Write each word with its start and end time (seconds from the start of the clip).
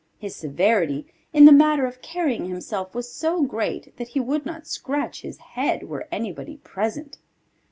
His 0.17 0.35
severity, 0.35 1.05
in 1.31 1.45
the 1.45 1.51
matter 1.51 1.85
of 1.85 2.01
carrying 2.01 2.45
himself, 2.47 2.95
was 2.95 3.13
so 3.13 3.43
great 3.43 3.95
that 3.97 4.07
he 4.07 4.19
would 4.19 4.47
not 4.47 4.65
scratch 4.65 5.21
his 5.21 5.37
head 5.53 5.83
were 5.87 6.07
anybody 6.11 6.57
present. 6.57 7.19